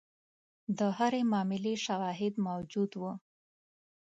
د 0.77 0.79
هرې 0.97 1.21
معاملې 1.31 1.75
شواهد 1.85 2.33
موجود 2.47 2.91
وو. 3.01 3.13